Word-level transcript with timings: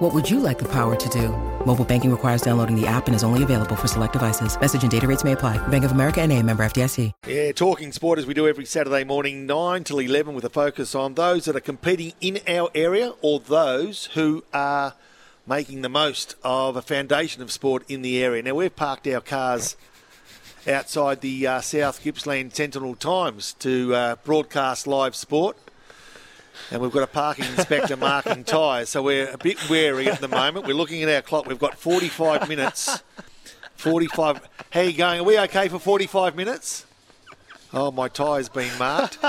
What 0.00 0.14
would 0.14 0.30
you 0.30 0.40
like 0.40 0.58
the 0.58 0.68
power 0.68 0.96
to 0.96 1.08
do? 1.10 1.28
Mobile 1.66 1.84
banking 1.84 2.10
requires 2.10 2.40
downloading 2.40 2.74
the 2.74 2.86
app 2.86 3.06
and 3.06 3.14
is 3.14 3.22
only 3.22 3.42
available 3.42 3.76
for 3.76 3.86
select 3.86 4.14
devices. 4.14 4.58
Message 4.58 4.80
and 4.80 4.90
data 4.90 5.06
rates 5.06 5.24
may 5.24 5.32
apply. 5.32 5.58
Bank 5.68 5.84
of 5.84 5.92
America 5.92 6.22
and 6.22 6.32
a 6.32 6.42
member 6.42 6.64
FDIC. 6.64 7.12
Yeah, 7.26 7.52
talking 7.52 7.92
sport 7.92 8.18
as 8.18 8.24
we 8.24 8.32
do 8.32 8.48
every 8.48 8.64
Saturday 8.64 9.04
morning, 9.04 9.44
9 9.44 9.84
till 9.84 9.98
11, 9.98 10.34
with 10.34 10.46
a 10.46 10.48
focus 10.48 10.94
on 10.94 11.16
those 11.16 11.44
that 11.44 11.54
are 11.54 11.60
competing 11.60 12.14
in 12.18 12.40
our 12.48 12.70
area 12.74 13.12
or 13.20 13.40
those 13.40 14.06
who 14.14 14.42
are 14.54 14.94
making 15.46 15.82
the 15.82 15.90
most 15.90 16.34
of 16.42 16.76
a 16.76 16.82
foundation 16.82 17.42
of 17.42 17.52
sport 17.52 17.84
in 17.86 18.00
the 18.00 18.24
area. 18.24 18.42
Now, 18.42 18.54
we've 18.54 18.74
parked 18.74 19.06
our 19.06 19.20
cars 19.20 19.76
outside 20.66 21.20
the 21.20 21.46
uh, 21.46 21.60
South 21.60 22.02
Gippsland 22.02 22.54
Sentinel 22.54 22.94
Times 22.94 23.52
to 23.58 23.94
uh, 23.94 24.16
broadcast 24.24 24.86
live 24.86 25.14
sport. 25.14 25.58
And 26.70 26.80
we've 26.80 26.92
got 26.92 27.02
a 27.02 27.06
parking 27.06 27.46
inspector 27.46 27.96
marking 27.98 28.44
tyres, 28.44 28.88
so 28.88 29.02
we're 29.02 29.30
a 29.30 29.38
bit 29.38 29.58
wary 29.68 30.08
at 30.08 30.20
the 30.20 30.28
moment. 30.28 30.66
We're 30.66 30.74
looking 30.74 31.02
at 31.02 31.08
our 31.08 31.22
clock. 31.22 31.46
We've 31.46 31.58
got 31.58 31.76
45 31.76 32.48
minutes. 32.48 33.02
45. 33.76 34.48
How 34.70 34.80
are 34.80 34.82
you 34.84 34.92
going? 34.92 35.20
Are 35.20 35.24
we 35.24 35.38
okay 35.38 35.68
for 35.68 35.78
45 35.78 36.36
minutes? 36.36 36.86
Oh, 37.72 37.90
my 37.90 38.08
tyre's 38.08 38.48
been 38.48 38.76
marked. 38.78 39.18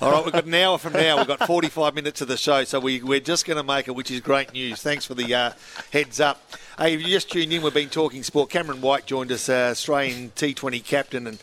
All 0.00 0.12
right, 0.12 0.22
we've 0.22 0.32
got 0.32 0.44
an 0.44 0.54
hour 0.54 0.78
from 0.78 0.92
now. 0.92 1.16
We've 1.16 1.26
got 1.26 1.46
45 1.46 1.94
minutes 1.94 2.20
of 2.20 2.28
the 2.28 2.36
show, 2.36 2.64
so 2.64 2.78
we, 2.78 3.02
we're 3.02 3.20
just 3.20 3.46
going 3.46 3.56
to 3.56 3.62
make 3.62 3.88
it, 3.88 3.94
which 3.94 4.10
is 4.10 4.20
great 4.20 4.52
news. 4.52 4.82
Thanks 4.82 5.04
for 5.06 5.14
the 5.14 5.34
uh, 5.34 5.52
heads 5.92 6.20
up. 6.20 6.42
Hey, 6.76 6.94
if 6.94 7.00
you 7.00 7.08
just 7.08 7.30
tuned 7.30 7.52
in, 7.52 7.62
we've 7.62 7.72
been 7.72 7.88
talking 7.88 8.22
sport. 8.22 8.50
Cameron 8.50 8.80
White 8.80 9.06
joined 9.06 9.32
us, 9.32 9.48
uh, 9.48 9.68
Australian 9.70 10.30
T20 10.36 10.84
captain 10.84 11.26
and 11.26 11.38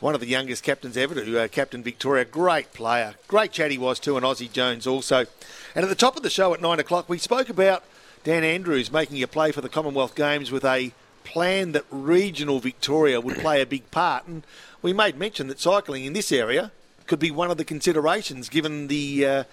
one 0.00 0.14
of 0.14 0.20
the 0.20 0.26
youngest 0.26 0.62
captains 0.62 0.96
ever 0.96 1.14
to 1.14 1.40
uh, 1.40 1.48
captain 1.48 1.82
Victoria. 1.82 2.24
Great 2.24 2.72
player. 2.72 3.14
Great 3.26 3.52
chat 3.52 3.70
he 3.70 3.78
was 3.78 3.98
too, 3.98 4.16
and 4.16 4.24
Aussie 4.24 4.50
Jones 4.50 4.86
also. 4.86 5.26
And 5.74 5.84
at 5.84 5.88
the 5.88 5.94
top 5.94 6.16
of 6.16 6.22
the 6.22 6.30
show 6.30 6.54
at 6.54 6.60
9 6.60 6.78
o'clock, 6.78 7.08
we 7.08 7.18
spoke 7.18 7.48
about 7.48 7.84
Dan 8.24 8.44
Andrews 8.44 8.92
making 8.92 9.22
a 9.22 9.26
play 9.26 9.52
for 9.52 9.60
the 9.60 9.68
Commonwealth 9.68 10.14
Games 10.14 10.50
with 10.50 10.64
a 10.64 10.92
plan 11.24 11.72
that 11.72 11.84
regional 11.90 12.58
Victoria 12.60 13.20
would 13.20 13.38
play 13.38 13.60
a 13.60 13.66
big 13.66 13.90
part. 13.90 14.26
And 14.26 14.44
we 14.82 14.92
made 14.92 15.16
mention 15.16 15.48
that 15.48 15.60
cycling 15.60 16.04
in 16.04 16.12
this 16.12 16.32
area 16.32 16.70
could 17.06 17.18
be 17.18 17.30
one 17.30 17.50
of 17.50 17.56
the 17.56 17.64
considerations 17.64 18.48
given 18.48 18.88
the 18.88 19.26
uh, 19.26 19.44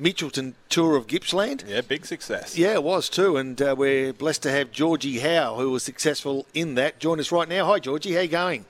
Mitchelton 0.00 0.54
tour 0.68 0.96
of 0.96 1.06
Gippsland. 1.06 1.64
Yeah, 1.66 1.80
big 1.80 2.06
success. 2.06 2.56
Yeah, 2.56 2.74
it 2.74 2.84
was 2.84 3.08
too, 3.08 3.36
and 3.36 3.60
uh, 3.60 3.74
we're 3.76 4.12
blessed 4.12 4.42
to 4.44 4.50
have 4.50 4.70
Georgie 4.70 5.18
Howe, 5.18 5.56
who 5.56 5.70
was 5.70 5.82
successful 5.82 6.46
in 6.54 6.76
that, 6.76 7.00
join 7.00 7.18
us 7.18 7.32
right 7.32 7.48
now. 7.48 7.66
Hi, 7.66 7.78
Georgie. 7.78 8.14
How 8.14 8.20
you 8.20 8.28
going? 8.28 8.64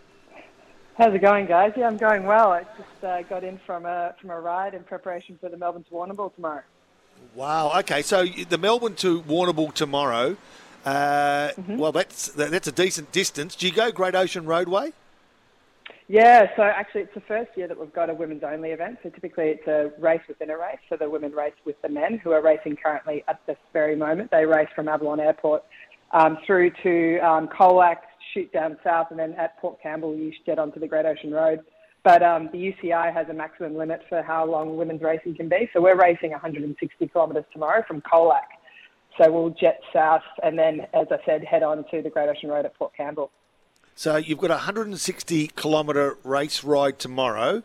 How's 0.99 1.15
it 1.15 1.23
going, 1.23 1.47
guys? 1.47 1.73
Yeah, 1.77 1.87
I'm 1.87 1.97
going 1.97 2.25
well. 2.25 2.51
I 2.51 2.65
just 2.65 3.05
uh, 3.05 3.23
got 3.23 3.45
in 3.45 3.61
from 3.65 3.87
a 3.87 4.17
from 4.21 4.31
a 4.31 4.41
ride 4.41 4.75
in 4.75 4.83
preparation 4.83 5.39
for 5.41 5.49
the 5.49 5.57
Melbourne 5.57 5.85
to 5.85 5.91
Warrnambool 5.93 6.35
tomorrow. 6.35 6.63
Wow. 7.37 7.79
Okay, 7.79 8.03
so 8.03 8.25
the 8.25 8.59
Melbourne 8.59 8.97
to 8.97 9.23
Warrnambool 9.23 9.73
tomorrow. 9.75 10.37
Uh, 10.85 11.51
mm-hmm. 11.51 11.77
Well, 11.77 11.93
that's 11.93 12.33
that's 12.33 12.67
a 12.67 12.73
decent 12.73 13.13
distance. 13.13 13.55
Do 13.55 13.69
you 13.69 13.73
go 13.73 13.93
Great 13.93 14.17
Ocean 14.17 14.45
Roadway? 14.45 14.93
Yeah, 16.09 16.51
so 16.57 16.63
actually 16.63 17.03
it's 17.03 17.15
the 17.15 17.21
first 17.21 17.51
year 17.55 17.69
that 17.69 17.79
we've 17.79 17.93
got 17.93 18.11
a 18.11 18.15
women's 18.15 18.43
only 18.43 18.71
event. 18.71 18.99
So 19.05 19.11
typically 19.11 19.51
it's 19.51 19.69
a 19.69 19.93
race 20.01 20.23
within 20.27 20.51
a 20.51 20.59
race. 20.59 20.79
So 20.89 20.97
the 20.97 21.09
women 21.09 21.31
race 21.31 21.55
with 21.65 21.81
the 21.81 21.91
men 21.91 22.19
who 22.19 22.33
are 22.33 22.43
racing 22.43 22.77
currently 22.83 23.23
at 23.29 23.41
this 23.47 23.59
very 23.73 23.95
moment. 23.95 24.33
They 24.33 24.47
race 24.47 24.71
from 24.75 24.89
Avalon 24.89 25.21
Airport 25.21 25.63
um, 26.11 26.39
through 26.45 26.71
to 26.83 27.19
um, 27.19 27.47
Colac, 27.47 27.99
shoot 28.35 28.53
down 28.53 28.79
south, 28.85 29.09
and 29.11 29.19
then 29.19 29.35
at 29.35 29.59
Port 29.59 29.81
Campbell 29.83 30.15
you 30.15 30.33
jet 30.47 30.59
onto 30.59 30.81
the 30.81 30.89
Great 30.89 31.07
Ocean 31.07 31.31
Road. 31.31 31.61
But 32.05 32.23
um, 32.23 32.49
the 32.53 32.73
UCI 32.73 33.13
has 33.13 33.29
a 33.29 33.35
maximum 33.35 33.77
limit 33.77 34.01
for 34.09 34.23
how 34.23 34.47
long 34.47 34.77
women's 34.77 35.03
racing 35.03 35.35
can 35.35 35.49
be. 35.49 35.69
So 35.73 35.81
we're 35.81 35.99
racing 35.99 36.31
160 36.31 37.09
kilometres 37.09 37.45
tomorrow 37.53 37.83
from 37.87 38.01
Colac. 38.03 38.47
So 39.19 39.31
we'll 39.33 39.51
jet 39.51 39.81
south 39.93 40.23
and 40.43 40.59
then, 40.59 40.87
as 40.95 41.09
I 41.11 41.19
said, 41.27 41.45
head 41.45 41.63
on 41.63 41.85
to 41.91 42.03
the 42.03 42.09
Great 42.09 42.29
Ocean 42.29 42.51
Road 42.51 42.65
at 42.65 42.75
Port 42.75 42.93
Campbell. 42.97 43.31
So 43.97 44.17
you've 44.17 44.39
got 44.39 44.51
a 44.51 44.55
160 44.55 45.49
kilometre 45.57 46.17
race 46.23 46.63
ride 46.63 47.01
tomorrow. 47.01 47.65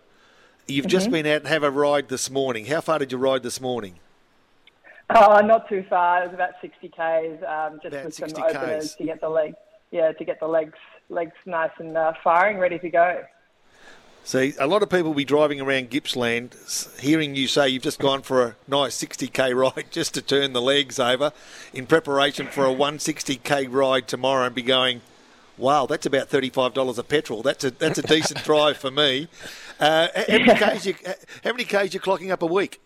You've 0.67 0.85
mm-hmm. 0.85 0.89
just 0.89 1.11
been 1.11 1.27
out 1.27 1.37
and 1.37 1.47
have 1.47 1.61
a 1.61 1.69
ride 1.69 2.09
this 2.09 2.31
morning. 2.31 2.65
How 2.65 2.81
far 2.81 2.97
did 2.97 3.11
you 3.11 3.19
ride 3.19 3.43
this 3.43 3.61
morning? 3.61 3.99
Oh, 5.11 5.39
not 5.41 5.69
too 5.69 5.85
far. 5.89 6.23
It 6.23 6.27
was 6.27 6.33
about 6.33 6.53
60 6.59 6.89
k's, 6.89 7.43
um, 7.47 7.79
just 7.83 7.93
about 7.93 8.05
with 8.05 8.15
some 8.15 8.43
openers 8.43 8.95
to 8.95 9.03
get 9.03 9.21
the 9.21 9.29
legs, 9.29 9.55
yeah, 9.93 10.11
to 10.11 10.25
get 10.25 10.39
the 10.39 10.47
legs 10.47 10.77
legs 11.09 11.35
nice 11.45 11.69
and 11.77 11.95
uh, 11.95 12.13
firing, 12.23 12.57
ready 12.57 12.79
to 12.79 12.89
go. 12.89 13.23
See, 14.25 14.53
a 14.57 14.65
lot 14.65 14.81
of 14.81 14.89
people 14.89 15.09
will 15.09 15.13
be 15.13 15.25
driving 15.25 15.61
around 15.61 15.91
Gippsland, 15.91 16.55
hearing 16.99 17.35
you 17.35 17.47
say 17.47 17.69
you've 17.69 17.83
just 17.83 17.99
gone 17.99 18.21
for 18.21 18.41
a 18.41 18.55
nice 18.67 18.97
60k 18.97 19.53
ride 19.53 19.85
just 19.91 20.13
to 20.15 20.21
turn 20.21 20.53
the 20.53 20.61
legs 20.61 20.97
over 20.97 21.31
in 21.73 21.85
preparation 21.85 22.47
for 22.47 22.65
a 22.65 22.73
160k 22.73 23.67
ride 23.69 24.07
tomorrow, 24.07 24.45
and 24.45 24.55
be 24.55 24.61
going, 24.61 25.01
Wow, 25.55 25.85
that's 25.85 26.07
about 26.07 26.29
thirty-five 26.29 26.73
dollars 26.73 26.97
a 26.97 27.03
petrol. 27.03 27.43
That's 27.43 27.63
a 27.63 27.69
that's 27.69 27.99
a 27.99 28.01
decent 28.01 28.43
drive 28.43 28.77
for 28.77 28.89
me. 28.89 29.27
Uh, 29.79 30.07
how 30.15 30.23
many 30.27 30.55
k's 30.55 30.85
you 30.87 30.95
how 31.43 31.51
many 31.51 31.63
k's 31.63 31.93
you 31.93 31.99
clocking 31.99 32.31
up 32.31 32.41
a 32.41 32.47
week? 32.47 32.81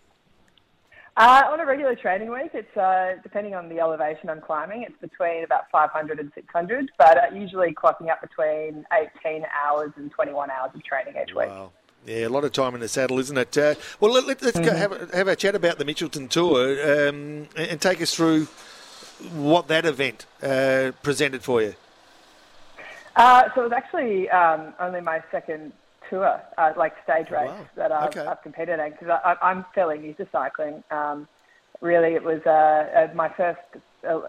Uh, 1.18 1.42
on 1.50 1.58
a 1.58 1.66
regular 1.66 1.96
training 1.96 2.30
week, 2.30 2.52
it's 2.54 2.76
uh, 2.76 3.16
depending 3.24 3.52
on 3.52 3.68
the 3.68 3.80
elevation 3.80 4.30
I'm 4.30 4.40
climbing. 4.40 4.84
It's 4.84 4.96
between 5.00 5.42
about 5.42 5.64
500 5.72 6.20
and 6.20 6.30
600, 6.32 6.92
but 6.96 7.18
uh, 7.18 7.34
usually 7.34 7.74
clocking 7.74 8.08
up 8.08 8.20
between 8.20 8.86
18 9.26 9.44
hours 9.64 9.90
and 9.96 10.12
21 10.12 10.48
hours 10.48 10.70
of 10.76 10.84
training 10.84 11.14
each 11.20 11.34
week. 11.34 11.48
Wow. 11.48 11.72
Yeah, 12.06 12.28
a 12.28 12.30
lot 12.30 12.44
of 12.44 12.52
time 12.52 12.76
in 12.76 12.80
the 12.80 12.86
saddle, 12.86 13.18
isn't 13.18 13.36
it? 13.36 13.58
Uh, 13.58 13.74
well, 13.98 14.12
let, 14.12 14.40
us 14.40 14.52
mm-hmm. 14.52 14.64
go 14.64 14.76
have, 14.76 14.92
a, 14.92 15.16
have 15.16 15.26
a 15.26 15.34
chat 15.34 15.56
about 15.56 15.78
the 15.78 15.84
Mitchelton 15.84 16.30
Tour 16.30 17.08
um, 17.08 17.48
and 17.56 17.80
take 17.80 18.00
us 18.00 18.14
through 18.14 18.44
what 19.34 19.66
that 19.66 19.86
event 19.86 20.24
uh, 20.40 20.92
presented 21.02 21.42
for 21.42 21.60
you. 21.60 21.74
Uh, 23.16 23.42
so 23.56 23.62
it 23.62 23.64
was 23.64 23.72
actually 23.72 24.30
um, 24.30 24.72
only 24.78 25.00
my 25.00 25.20
second 25.32 25.72
tour, 26.08 26.40
uh, 26.56 26.72
like 26.76 26.94
stage 27.04 27.26
oh, 27.30 27.34
race, 27.34 27.50
wow. 27.50 27.66
that 27.76 27.92
I've, 27.92 28.08
okay. 28.08 28.26
I've, 28.26 28.42
competed 28.42 28.80
in 28.80 28.90
because 28.90 29.20
I'm 29.42 29.64
fairly 29.74 29.98
new 29.98 30.14
to 30.14 30.26
cycling. 30.30 30.82
Um, 30.90 31.28
really, 31.80 32.14
it 32.14 32.22
was 32.22 32.40
uh, 32.46 32.50
uh, 32.50 33.14
my 33.14 33.28
first 33.28 33.60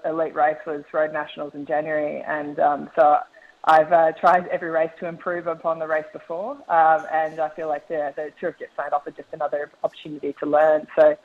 elite 0.05 0.35
race 0.35 0.57
was 0.65 0.83
Road 0.93 1.13
Nationals 1.13 1.53
in 1.53 1.65
January, 1.65 2.21
and 2.21 2.59
um, 2.59 2.89
so 2.95 3.19
I've 3.63 3.91
uh, 3.91 4.11
tried 4.13 4.47
every 4.47 4.69
race 4.69 4.91
to 4.99 5.07
improve 5.07 5.47
upon 5.47 5.79
the 5.79 5.87
race 5.87 6.05
before, 6.13 6.51
um, 6.69 7.05
and 7.11 7.39
I 7.39 7.49
feel 7.49 7.67
like 7.67 7.87
the, 7.87 8.13
the 8.15 8.31
Tour 8.39 8.49
of 8.49 8.57
Gippsland 8.57 8.93
offered 8.93 9.15
just 9.15 9.29
another 9.33 9.71
opportunity 9.83 10.35
to 10.39 10.45
learn. 10.45 10.87
So. 10.95 11.17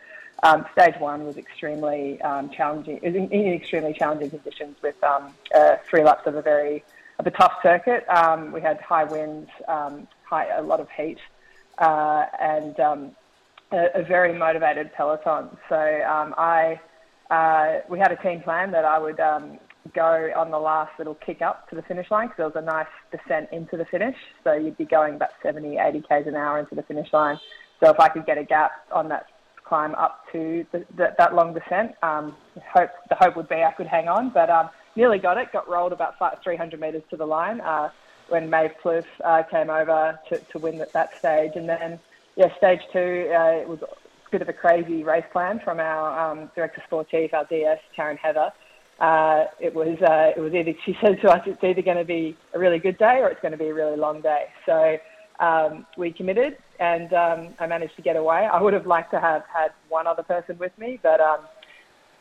Um, 0.42 0.66
stage 0.72 0.97
one 0.98 1.25
was 1.25 1.36
extremely 1.36 2.21
um, 2.22 2.50
challenging, 2.50 2.98
in, 3.04 3.15
in, 3.15 3.53
extremely 3.54 3.94
challenging 3.94 4.31
conditions 4.31 4.76
with 4.82 5.03
um, 5.04 5.32
uh, 5.54 5.76
three 5.88 6.03
laps 6.03 6.26
of 6.26 6.34
a 6.34 6.42
very 6.42 6.82
of 7.19 7.26
a 7.26 7.31
tough 7.31 7.54
circuit. 7.62 8.04
Um, 8.09 8.53
we 8.53 8.60
had 8.60 8.81
high 8.81 9.04
winds, 9.04 9.50
um, 9.69 10.09
high, 10.28 10.48
a 10.56 10.62
lot 10.62 10.80
of 10.80 10.88
heat, 10.96 11.18
uh, 11.78 12.24
and 12.40 12.78
um, 12.80 13.12
a, 13.72 14.00
a, 14.00 14.04
very 14.04 14.36
motivated 14.36 14.92
peloton. 14.96 15.48
So 15.68 15.76
um, 15.76 16.34
I, 16.38 16.80
uh, 17.30 17.80
we 17.88 17.98
had 17.98 18.12
a 18.12 18.16
team 18.16 18.40
plan 18.42 18.70
that 18.72 18.84
I 18.84 18.98
would 18.98 19.20
um, 19.20 19.58
go 19.94 20.30
on 20.36 20.50
the 20.50 20.58
last 20.58 20.92
little 20.98 21.16
kick 21.26 21.42
up 21.42 21.68
to 21.70 21.76
the 21.76 21.82
finish 21.82 22.10
line 22.10 22.28
because 22.28 22.36
there 22.38 22.46
was 22.46 22.56
a 22.56 22.62
nice 22.62 22.86
descent 23.10 23.48
into 23.52 23.76
the 23.76 23.84
finish. 23.86 24.16
So 24.44 24.54
you'd 24.54 24.78
be 24.78 24.84
going 24.84 25.16
about 25.16 25.30
70, 25.42 25.78
80 25.78 26.00
k's 26.09 26.27
an 26.27 26.36
hour 26.36 26.59
into 26.59 26.74
the 26.74 26.82
finish 26.82 27.12
line. 27.12 27.38
So 27.82 27.91
if 27.91 28.00
I 28.00 28.09
could 28.09 28.24
get 28.24 28.38
a 28.38 28.44
gap 28.44 28.72
on 28.92 29.09
that 29.09 29.27
climb 29.66 29.94
up 29.94 30.20
to 30.32 30.65
the, 30.72 30.84
the, 30.97 31.15
that 31.18 31.34
long 31.34 31.54
descent, 31.54 31.92
um, 32.03 32.36
hope 32.74 32.91
the 33.09 33.16
hope 33.18 33.36
would 33.36 33.48
be 33.48 33.56
I 33.56 33.72
could 33.72 33.86
hang 33.86 34.09
on, 34.09 34.30
but 34.32 34.48
nearly 34.97 35.18
got 35.18 35.38
it. 35.38 35.53
Got 35.53 35.68
rolled 35.68 35.92
about 35.92 36.15
300 36.42 36.80
metres 36.80 37.03
to 37.10 37.16
the 37.16 37.27
line 37.27 37.60
uh, 37.60 37.88
when 38.28 38.50
Maeve 38.50 38.72
Plouffe 38.82 39.04
uh, 39.24 39.42
came 39.44 39.71
over 39.71 40.18
to, 40.28 40.38
to 40.38 40.59
win 40.59 40.80
at 40.80 40.92
that 40.92 41.18
stage. 41.18 41.53
And 41.54 41.68
then, 41.68 41.98
yeah, 42.36 42.56
stage 42.56 42.80
two, 42.92 43.30
uh, 43.34 43.60
it 43.60 43.68
was 43.68 43.80
a 43.82 44.30
bit 44.30 44.42
of 44.42 44.48
a 44.48 44.53
crazy 44.53 45.04
race 45.04 45.24
plan 45.32 45.60
from 45.65 45.80
our 45.80 46.18
um, 46.18 46.50
director 46.54 46.82
sportif, 46.91 47.32
our 47.34 47.44
DS, 47.44 47.78
Taryn 47.97 48.18
Heather. 48.18 48.50
Uh, 49.00 49.47
it 49.59 49.74
was 49.74 50.00
uh, 50.03 50.30
it 50.36 50.41
was 50.41 50.54
either 50.54 50.72
she 50.84 50.97
said 51.03 51.21
to 51.21 51.28
us 51.28 51.42
it's 51.47 51.62
either 51.65 51.82
going 51.82 51.97
to 51.97 52.04
be 52.04 52.36
a 52.54 52.59
really 52.59 52.78
good 52.78 52.97
day 52.97 53.18
or 53.18 53.28
it's 53.28 53.41
going 53.41 53.53
to 53.53 53.59
be 53.59 53.68
a 53.68 53.74
really 53.74 53.97
long 53.97 54.21
day. 54.21 54.47
So 54.66 54.98
um, 55.41 55.84
we 55.97 56.12
committed 56.12 56.59
and 56.78 57.12
um, 57.12 57.54
I 57.59 57.66
managed 57.66 57.97
to 57.97 58.03
get 58.03 58.16
away. 58.16 58.48
I 58.53 58.60
would 58.60 58.72
have 58.72 58.86
liked 58.86 59.10
to 59.12 59.20
have 59.20 59.42
had 59.53 59.72
one 59.88 60.06
other 60.06 60.22
person 60.22 60.59
with 60.59 60.77
me, 60.78 60.98
but 61.03 61.20
um, 61.20 61.41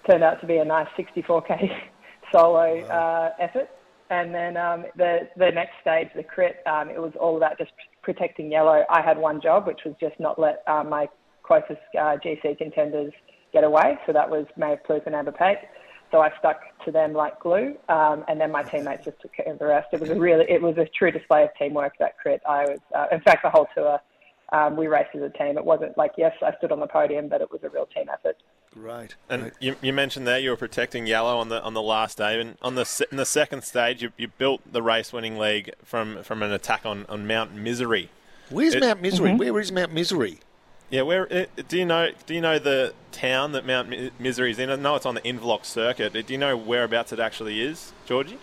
turned 0.09 0.23
out 0.23 0.41
to 0.41 0.47
be 0.47 0.57
a 0.57 0.65
nice 0.65 0.87
64k 0.97 1.75
solo 2.31 2.81
uh, 2.81 3.33
effort. 3.39 3.69
And 4.09 4.33
then 4.33 4.57
um, 4.57 4.85
the 4.95 5.29
the 5.37 5.51
next 5.51 5.73
stage, 5.81 6.09
the 6.15 6.23
crit, 6.23 6.57
um, 6.65 6.89
it 6.89 7.01
was 7.01 7.13
all 7.19 7.37
about 7.37 7.57
just 7.57 7.71
protecting 8.01 8.51
yellow. 8.51 8.83
I 8.89 9.01
had 9.01 9.17
one 9.17 9.41
job, 9.41 9.67
which 9.67 9.81
was 9.85 9.95
just 9.99 10.19
not 10.19 10.39
let 10.39 10.63
uh, 10.67 10.83
my 10.83 11.07
closest 11.43 11.81
uh, 11.97 12.17
GC 12.23 12.57
contenders 12.57 13.13
get 13.51 13.63
away. 13.63 13.97
So 14.05 14.13
that 14.13 14.29
was 14.29 14.45
Maeve 14.57 14.79
Plouffe 14.87 15.05
and 15.05 15.15
Amber 15.15 15.31
Pate. 15.31 15.59
So 16.11 16.19
I 16.21 16.29
stuck 16.37 16.61
to 16.85 16.91
them 16.91 17.13
like 17.13 17.39
glue, 17.39 17.75
um, 17.89 18.23
and 18.27 18.39
then 18.39 18.51
my 18.51 18.61
teammates 18.61 19.05
just 19.05 19.19
took 19.19 19.33
care 19.33 19.51
of 19.51 19.57
the 19.57 19.65
rest. 19.65 19.87
It 19.93 19.99
was 19.99 20.11
a 20.11 20.15
really, 20.15 20.45
it 20.47 20.61
was 20.61 20.77
a 20.77 20.85
true 20.97 21.11
display 21.11 21.43
of 21.43 21.49
teamwork 21.57 21.93
that 21.97 22.19
crit. 22.19 22.39
I 22.47 22.65
was, 22.65 22.79
uh, 22.95 23.07
in 23.11 23.19
fact, 23.21 23.41
the 23.41 23.49
whole 23.49 23.67
tour, 23.73 23.99
um, 24.53 24.77
we 24.77 24.87
raced 24.87 25.09
as 25.15 25.21
a 25.23 25.29
team. 25.29 25.57
It 25.57 25.65
wasn't 25.65 25.97
like 25.97 26.13
yes, 26.17 26.33
I 26.41 26.55
stood 26.57 26.71
on 26.71 26.79
the 26.79 26.87
podium, 26.87 27.27
but 27.27 27.41
it 27.41 27.51
was 27.51 27.61
a 27.63 27.69
real 27.69 27.87
team 27.87 28.05
effort. 28.11 28.37
Great. 28.71 29.15
And 29.29 29.51
you, 29.59 29.75
you, 29.81 29.93
mentioned 29.93 30.25
there 30.25 30.39
you 30.39 30.49
were 30.49 30.57
protecting 30.57 31.05
yellow 31.05 31.37
on 31.37 31.49
the 31.49 31.61
on 31.61 31.73
the 31.73 31.81
last 31.81 32.17
day, 32.17 32.39
and 32.39 32.57
on 32.61 32.75
the 32.75 33.05
in 33.11 33.17
the 33.17 33.25
second 33.25 33.63
stage, 33.63 34.01
you, 34.01 34.11
you 34.15 34.27
built 34.27 34.61
the 34.71 34.81
race-winning 34.81 35.37
league 35.37 35.71
from 35.83 36.23
from 36.23 36.41
an 36.41 36.51
attack 36.51 36.85
on, 36.85 37.05
on 37.07 37.27
Mount 37.27 37.53
Misery. 37.53 38.09
Where's 38.49 38.75
it, 38.75 38.81
Mount 38.81 39.01
Misery? 39.01 39.29
Mm-hmm. 39.29 39.37
Where 39.37 39.59
is 39.59 39.71
Mount 39.71 39.93
Misery? 39.93 40.39
Yeah, 40.89 41.01
where 41.01 41.47
do 41.67 41.77
you 41.77 41.85
know? 41.85 42.11
Do 42.27 42.35
you 42.35 42.41
know 42.41 42.59
the 42.59 42.93
town 43.11 43.51
that 43.53 43.65
Mount 43.65 44.19
Misery 44.19 44.51
is 44.51 44.59
in? 44.59 44.69
I 44.69 44.75
know 44.75 44.95
it's 44.95 45.05
on 45.05 45.15
the 45.15 45.21
Inverloch 45.21 45.65
circuit. 45.65 46.13
Do 46.13 46.33
you 46.33 46.37
know 46.37 46.55
whereabouts 46.55 47.11
it 47.11 47.19
actually 47.19 47.61
is, 47.61 47.93
Georgie? 48.05 48.37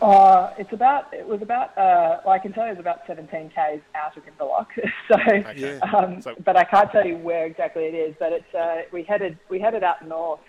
Uh, 0.00 0.52
it's 0.58 0.72
about. 0.72 1.12
It 1.12 1.26
was 1.26 1.40
about. 1.40 1.76
Uh, 1.76 2.20
well, 2.24 2.34
I 2.34 2.38
can 2.38 2.52
tell 2.52 2.66
you 2.66 2.72
it's 2.72 2.80
about 2.80 3.00
17 3.06 3.50
k's 3.54 3.80
out 3.94 4.16
of 4.16 4.22
Inverloch. 4.26 4.66
so, 5.08 5.16
okay. 5.18 5.78
um, 5.80 6.20
so, 6.20 6.34
but 6.44 6.56
I 6.56 6.64
can't 6.64 6.90
tell 6.90 7.06
you 7.06 7.16
where 7.16 7.46
exactly 7.46 7.84
it 7.84 7.94
is. 7.94 8.14
But 8.18 8.32
it's. 8.32 8.54
Uh, 8.54 8.82
we 8.92 9.02
headed. 9.02 9.38
We 9.48 9.58
headed 9.58 9.82
out 9.82 10.06
north, 10.06 10.40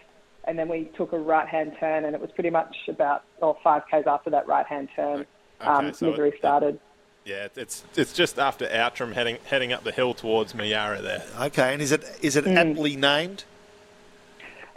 and 0.43 0.59
then 0.59 0.67
we 0.67 0.91
took 0.97 1.13
a 1.13 1.19
right-hand 1.19 1.77
turn, 1.79 2.03
and 2.05 2.13
it 2.13 2.21
was 2.21 2.31
pretty 2.31 2.49
much 2.49 2.75
about 2.89 3.23
or 3.41 3.57
five 3.63 3.83
k's 3.89 4.05
after 4.05 4.29
that 4.31 4.47
right-hand 4.47 4.89
turn. 4.95 5.25
Okay, 5.61 5.69
um, 5.69 5.93
so 5.93 6.09
Misery 6.09 6.29
it, 6.29 6.39
started. 6.39 6.79
Yeah, 7.23 7.47
it's 7.55 7.85
it's 7.95 8.13
just 8.13 8.39
after 8.39 8.65
Outtrim, 8.67 9.13
heading 9.13 9.37
heading 9.45 9.71
up 9.71 9.83
the 9.83 9.91
hill 9.93 10.13
towards 10.13 10.53
Moyarra 10.53 11.01
there. 11.01 11.25
Okay, 11.39 11.73
and 11.73 11.81
is 11.81 11.93
it 11.93 12.03
is 12.21 12.35
it 12.35 12.45
mm. 12.45 12.55
aptly 12.55 12.97
named? 12.97 13.45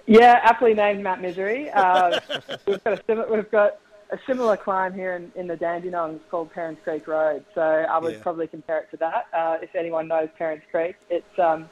Yeah, 0.07 0.41
aptly 0.43 0.75
named 0.75 1.05
Mount 1.05 1.23
Misery. 1.23 1.71
Uh, 1.71 2.19
we've 2.67 2.83
got 2.83 2.95
a 2.95 3.03
similar, 3.07 3.33
we've 3.33 3.51
got 3.51 3.79
a 4.13 4.19
similar 4.27 4.57
climb 4.57 4.93
here 4.93 5.15
in, 5.15 5.33
in 5.37 5.47
the 5.47 5.57
Dandenongs 5.57 6.21
called 6.31 6.53
Perrins 6.53 6.79
Creek 6.83 7.07
Road. 7.07 7.45
So 7.55 7.61
I 7.63 7.99
would 7.99 8.15
yeah. 8.15 8.23
probably 8.23 8.47
compare 8.47 8.81
it 8.81 8.91
to 8.91 8.97
that. 8.99 9.27
Uh, 9.33 9.59
if 9.63 9.75
anyone 9.75 10.09
knows 10.09 10.29
Parents 10.37 10.65
Creek, 10.71 10.97
it's 11.09 11.39
um, 11.39 11.69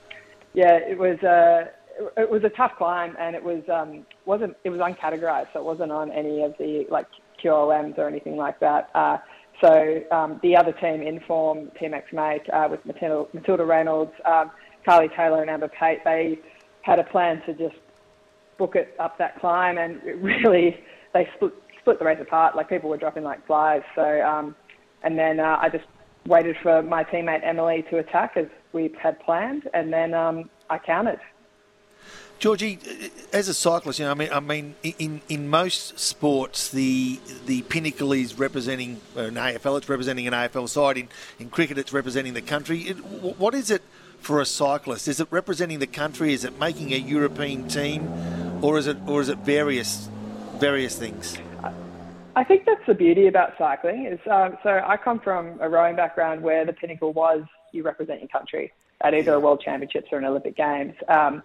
yeah, 0.54 0.74
it 0.74 0.98
was 0.98 1.18
a 1.22 1.68
uh, 2.00 2.10
it 2.16 2.30
was 2.30 2.44
a 2.44 2.48
tough 2.50 2.72
climb, 2.76 3.16
and 3.18 3.34
it 3.34 3.42
was 3.42 3.62
um, 3.68 4.06
wasn't 4.24 4.56
it 4.64 4.70
was 4.70 4.80
uncategorized, 4.80 5.48
so 5.52 5.60
it 5.60 5.64
wasn't 5.64 5.90
on 5.90 6.10
any 6.12 6.42
of 6.42 6.54
the 6.58 6.86
like 6.90 7.06
QOMs 7.42 7.98
or 7.98 8.06
anything 8.06 8.36
like 8.36 8.60
that. 8.60 8.90
Uh, 8.94 9.18
so 9.60 10.02
um, 10.12 10.38
the 10.42 10.56
other 10.56 10.72
team, 10.72 11.02
Inform, 11.02 11.70
TMX 11.80 12.12
Make, 12.12 12.48
uh, 12.52 12.68
with 12.70 12.84
Matilda, 12.86 13.28
Matilda 13.32 13.64
Reynolds, 13.64 14.12
um, 14.24 14.52
Carly 14.84 15.08
Taylor, 15.08 15.40
and 15.40 15.50
Amber 15.50 15.68
Pate, 15.68 15.98
they 16.04 16.38
had 16.82 17.00
a 17.00 17.04
plan 17.04 17.42
to 17.46 17.54
just 17.54 17.74
book 18.56 18.76
it 18.76 18.94
up 19.00 19.18
that 19.18 19.40
climb, 19.40 19.78
and 19.78 20.00
it 20.04 20.16
really 20.22 20.78
they 21.12 21.28
split 21.34 21.52
split 21.88 21.98
the 21.98 22.04
race 22.04 22.20
apart. 22.20 22.54
Like 22.54 22.68
people 22.68 22.90
were 22.90 22.98
dropping 22.98 23.24
like 23.24 23.46
flies. 23.46 23.82
So, 23.94 24.20
um, 24.20 24.54
and 25.02 25.18
then 25.18 25.40
uh, 25.40 25.58
I 25.58 25.70
just 25.70 25.86
waited 26.26 26.56
for 26.62 26.82
my 26.82 27.02
teammate 27.02 27.40
Emily 27.42 27.82
to 27.88 27.96
attack 27.96 28.36
as 28.36 28.46
we 28.74 28.94
had 29.00 29.18
planned, 29.20 29.68
and 29.72 29.90
then 29.90 30.12
um, 30.12 30.50
I 30.68 30.76
counted. 30.78 31.18
Georgie, 32.38 32.78
as 33.32 33.48
a 33.48 33.54
cyclist, 33.54 33.98
you 33.98 34.04
know, 34.04 34.10
I 34.10 34.14
mean, 34.14 34.28
I 34.32 34.40
mean, 34.40 34.74
in, 34.82 35.22
in 35.28 35.48
most 35.48 35.98
sports, 35.98 36.70
the 36.70 37.18
the 37.46 37.62
pinnacle 37.62 38.12
is 38.12 38.38
representing 38.38 39.00
an 39.16 39.34
AFL. 39.34 39.78
It's 39.78 39.88
representing 39.88 40.26
an 40.26 40.34
AFL 40.34 40.68
side. 40.68 40.98
In 40.98 41.08
in 41.38 41.48
cricket, 41.48 41.78
it's 41.78 41.92
representing 41.94 42.34
the 42.34 42.42
country. 42.42 42.80
It, 42.80 42.96
what 42.96 43.54
is 43.54 43.70
it 43.70 43.82
for 44.20 44.42
a 44.42 44.46
cyclist? 44.46 45.08
Is 45.08 45.20
it 45.20 45.28
representing 45.30 45.78
the 45.78 45.86
country? 45.86 46.34
Is 46.34 46.44
it 46.44 46.58
making 46.60 46.92
a 46.92 46.98
European 46.98 47.66
team, 47.66 48.06
or 48.62 48.78
is 48.78 48.86
it 48.86 48.98
or 49.06 49.22
is 49.22 49.30
it 49.30 49.38
various 49.38 50.08
various 50.60 50.96
things? 50.96 51.38
I 52.38 52.44
think 52.44 52.66
that's 52.66 52.86
the 52.86 52.94
beauty 52.94 53.26
about 53.26 53.54
cycling. 53.58 54.06
Is 54.06 54.20
um, 54.30 54.58
so 54.62 54.80
I 54.86 54.96
come 54.96 55.18
from 55.18 55.58
a 55.60 55.68
rowing 55.68 55.96
background 55.96 56.40
where 56.40 56.64
the 56.64 56.72
pinnacle 56.72 57.12
was 57.12 57.42
you 57.72 57.82
represent 57.82 58.20
your 58.20 58.28
country 58.28 58.72
at 59.00 59.12
either 59.12 59.34
a 59.34 59.40
World 59.40 59.60
Championships 59.64 60.06
or 60.12 60.18
an 60.18 60.24
Olympic 60.24 60.56
Games, 60.56 60.94
um, 61.08 61.42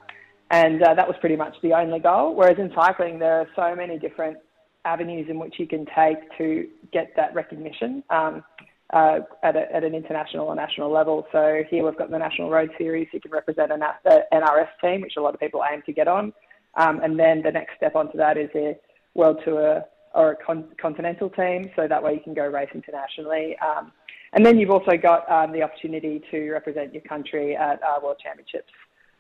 and 0.52 0.84
uh, 0.84 0.94
that 0.94 1.08
was 1.08 1.18
pretty 1.20 1.36
much 1.36 1.56
the 1.64 1.74
only 1.74 1.98
goal. 1.98 2.36
Whereas 2.36 2.60
in 2.60 2.72
cycling, 2.76 3.18
there 3.18 3.40
are 3.40 3.48
so 3.56 3.76
many 3.76 3.98
different 3.98 4.38
avenues 4.86 5.30
in 5.32 5.40
which 5.40 5.56
you 5.58 5.66
can 5.66 5.88
take 5.96 6.20
to 6.38 6.68
get 6.92 7.12
that 7.16 7.34
recognition. 7.34 8.04
Um, 8.12 8.44
uh, 8.92 9.22
at, 9.42 9.56
a, 9.56 9.76
at, 9.76 9.84
an 9.84 9.96
international 9.96 10.46
or 10.46 10.56
national 10.56 10.92
level. 10.92 11.26
So 11.32 11.64
here 11.72 11.84
we've 11.84 11.98
got 11.98 12.12
the 12.12 12.20
National 12.20 12.52
Road 12.52 12.70
Series. 12.78 13.08
You 13.12 13.20
can 13.20 13.32
represent 13.32 13.72
an 13.72 13.82
NRS 14.06 14.68
team, 14.82 15.02
which 15.02 15.14
a 15.18 15.22
lot 15.22 15.34
of 15.34 15.40
people 15.40 15.64
aim 15.72 15.82
to 15.88 15.94
get 15.94 16.08
on. 16.08 16.32
Um, 16.76 17.00
and 17.00 17.18
then 17.18 17.42
the 17.42 17.52
next 17.52 17.76
step 17.78 17.96
onto 17.96 18.20
that 18.20 18.38
is 18.38 18.52
a 18.54 18.78
World 19.16 19.40
Tour 19.44 19.84
or 20.14 20.32
a 20.32 20.36
con- 20.36 20.70
continental 20.80 21.30
team, 21.30 21.70
so 21.76 21.88
that 21.88 22.04
way 22.04 22.14
you 22.14 22.20
can 22.20 22.34
go 22.34 22.46
race 22.46 22.70
internationally. 22.74 23.58
Um, 23.60 23.92
and 24.34 24.46
then 24.46 24.58
you've 24.58 24.72
also 24.72 24.98
got 24.98 25.30
um, 25.32 25.52
the 25.52 25.62
opportunity 25.62 26.22
to 26.32 26.52
represent 26.52 26.94
your 26.94 27.04
country 27.04 27.56
at 27.56 27.80
World 28.02 28.18
Championships. 28.22 28.72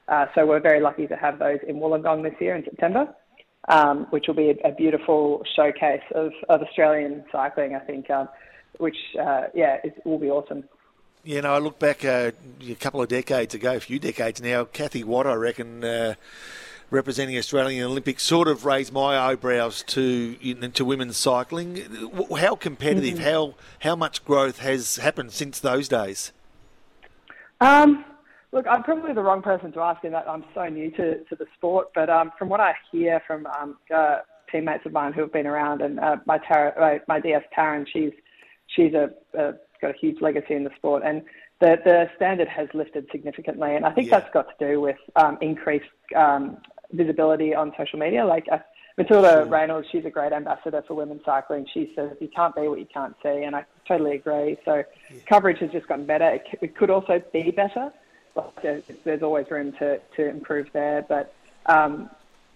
Uh, 0.08 0.26
so 0.36 0.46
we're 0.46 0.60
very 0.60 0.82
lucky 0.82 1.08
to 1.08 1.16
have 1.16 1.40
those 1.40 1.60
in 1.68 1.78
Wollongong 1.78 2.24
this 2.24 2.34
year 2.40 2.56
in 2.56 2.64
September, 2.64 3.14
um, 3.70 4.08
which 4.10 4.26
will 4.28 4.36
be 4.36 4.50
a, 4.50 4.68
a, 4.68 4.72
beautiful 4.72 5.42
showcase 5.56 6.02
of, 6.14 6.32
of 6.50 6.62
Australian 6.62 7.24
cycling, 7.32 7.76
I 7.76 7.80
think, 7.80 8.10
um, 8.10 8.28
which, 8.80 8.98
uh, 9.20 9.44
yeah, 9.54 9.78
it 9.84 9.96
will 10.06 10.20
be 10.20 10.30
awesome. 10.30 10.66
You 11.24 11.42
know, 11.42 11.54
I 11.54 11.60
look 11.60 11.80
back 11.80 12.04
uh, 12.04 12.32
a 12.68 12.76
couple 12.76 13.02
of 13.02 13.08
decades 13.08 13.54
ago, 13.54 13.76
a 13.76 13.80
few 13.80 13.98
decades 13.98 14.42
now, 14.42 14.66
Kathy 14.66 15.06
Watt, 15.06 15.26
I 15.26 15.36
reckon 15.36 15.82
uh, 15.82 16.16
representing 16.94 17.38
Australia 17.38 17.78
in 17.78 17.84
the 17.84 17.90
Olympics 17.90 18.24
sort 18.24 18.48
of 18.48 18.66
raised 18.66 18.94
my 18.94 19.18
eyebrows 19.18 19.84
to 19.88 20.36
to 20.36 20.86
women's 20.86 21.18
cycling. 21.18 21.82
How 22.40 22.56
competitive, 22.56 23.16
mm-hmm. 23.16 23.24
how 23.24 23.56
how 23.80 23.96
much 23.96 24.24
growth 24.24 24.60
has 24.60 24.98
happened 24.98 25.32
since 25.32 25.60
those 25.60 25.90
days? 25.90 26.32
Um, 27.60 28.06
look, 28.52 28.66
I'm 28.70 28.84
probably 28.84 29.14
the 29.14 29.24
wrong 29.24 29.42
person 29.42 29.72
to 29.72 29.80
ask 29.82 30.04
in 30.04 30.12
that 30.12 30.30
I'm 30.30 30.46
so 30.54 30.66
new 30.68 30.92
to, 30.92 31.24
to 31.24 31.36
the 31.36 31.46
sport, 31.56 31.88
but 31.96 32.10
um, 32.10 32.32
from 32.38 32.50
what 32.50 32.60
I 32.60 32.76
hear 32.92 33.22
from 33.26 33.48
um, 33.48 33.78
uh, 33.94 34.20
teammates 34.52 34.86
of 34.86 34.92
mine 34.92 35.14
who 35.14 35.22
have 35.22 35.34
been 35.34 35.48
around, 35.48 35.82
and 35.82 36.00
uh, 36.00 36.18
my, 36.26 36.38
Tara, 36.38 36.72
uh, 36.80 37.00
my 37.08 37.20
DS 37.20 37.44
Taryn, 37.58 37.88
she's 37.92 38.12
she's 38.68 38.94
a, 38.94 39.10
a, 39.34 39.54
got 39.82 39.92
a 39.92 39.98
huge 40.00 40.22
legacy 40.22 40.54
in 40.54 40.64
the 40.64 40.72
sport, 40.76 41.04
and 41.06 41.24
the, 41.60 41.78
the 41.84 42.10
standard 42.16 42.48
has 42.50 42.68
lifted 42.74 43.08
significantly, 43.12 43.76
and 43.76 43.86
I 43.86 43.92
think 43.92 44.10
yeah. 44.10 44.20
that's 44.20 44.34
got 44.34 44.48
to 44.48 44.66
do 44.68 44.82
with 44.82 44.98
um, 45.16 45.38
increased 45.42 45.86
um, 46.16 46.58
visibility 46.94 47.54
on 47.54 47.74
social 47.78 48.00
media. 48.00 48.26
Like 48.26 48.46
uh, 48.52 48.60
Matilda. 48.98 49.46
Reynolds, 49.50 49.88
she's 49.92 50.06
a 50.06 50.10
great 50.10 50.32
ambassador 50.32 50.84
for 50.88 50.94
women's 50.94 51.26
cycling. 51.26 51.68
She 51.74 51.92
says 51.96 52.12
you 52.22 52.28
can't 52.28 52.56
be 52.56 52.68
what 52.68 52.80
you 52.80 52.88
can't 52.94 53.16
see, 53.24 53.44
and 53.44 53.56
I 53.56 53.66
totally 53.88 54.16
agree. 54.16 54.58
So 54.66 54.84
yeah. 55.12 55.20
coverage 55.28 55.60
has 55.60 55.72
just 55.72 55.88
gotten 55.88 56.06
better. 56.06 56.30
It, 56.30 56.46
it 56.62 56.76
could 56.76 56.90
also 56.90 57.22
be 57.32 57.52
better. 57.52 57.92
But 58.36 58.54
there's, 58.62 58.84
there's, 59.04 59.22
always 59.22 59.50
room 59.52 59.74
to, 59.74 60.00
to 60.16 60.28
improve 60.28 60.68
there, 60.74 61.06
but 61.08 61.36
um, 61.68 62.10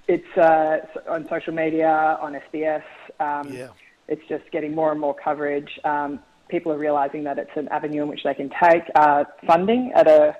it's 0.08 0.38
uh, 0.38 0.79
on 1.08 1.27
social 1.29 1.53
media, 1.53 2.17
on 2.20 2.34
SBS. 2.34 2.84
Um, 3.20 3.53
yeah. 3.53 3.67
It's 4.08 4.24
just 4.27 4.50
getting 4.51 4.74
more 4.74 4.91
and 4.91 5.00
more 5.00 5.13
coverage. 5.13 5.79
Um, 5.84 6.20
people 6.50 6.72
are 6.72 6.79
realizing 6.79 7.24
that 7.25 7.38
it's 7.38 7.56
an 7.56 7.67
avenue 7.67 8.03
in 8.03 8.08
which 8.08 8.24
they 8.24 8.34
can 8.34 8.50
take 8.50 8.84
uh, 8.96 9.25
funding 9.46 9.91
at 9.94 10.08
a 10.08 10.36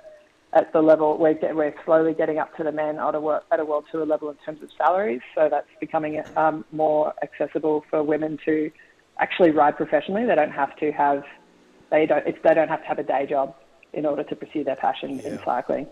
at 0.52 0.72
the 0.72 0.80
level 0.80 1.18
we're, 1.18 1.34
get, 1.34 1.54
we're 1.54 1.74
slowly 1.84 2.14
getting 2.14 2.38
up 2.38 2.56
to 2.56 2.64
the 2.64 2.72
men 2.72 2.98
at 2.98 3.14
a, 3.14 3.40
at 3.50 3.60
a 3.60 3.64
world 3.64 3.84
tour 3.92 4.06
level 4.06 4.30
in 4.30 4.36
terms 4.44 4.62
of 4.62 4.70
salaries. 4.76 5.20
So 5.34 5.48
that's 5.50 5.68
becoming 5.80 6.22
um, 6.36 6.64
more 6.72 7.12
accessible 7.22 7.84
for 7.90 8.02
women 8.02 8.38
to 8.44 8.70
actually 9.18 9.50
ride 9.50 9.76
professionally. 9.76 10.24
They 10.24 10.34
don't 10.34 10.52
have 10.52 10.74
to 10.76 10.92
have 10.92 11.24
they 11.90 12.06
don't 12.06 12.24
they 12.24 12.54
don't 12.54 12.68
have 12.68 12.82
to 12.82 12.86
have 12.86 12.98
a 12.98 13.02
day 13.02 13.26
job 13.26 13.54
in 13.92 14.06
order 14.06 14.22
to 14.22 14.36
pursue 14.36 14.64
their 14.64 14.76
passion 14.76 15.18
yeah. 15.18 15.28
in 15.28 15.38
cycling. 15.44 15.86